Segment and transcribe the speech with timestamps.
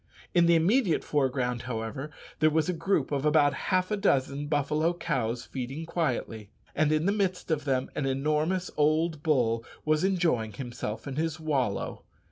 [0.33, 2.09] In the immediate foreground, however,
[2.39, 7.05] there was a group of about half a dozen buffalo cows feeding quietly, and in
[7.05, 12.03] the midst of them an enormous old bull was enjoying himself in his wallow.